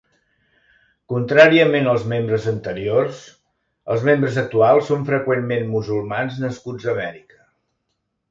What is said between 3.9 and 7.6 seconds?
els membres actuals són freqüentment musulmans nascuts a Amèrica.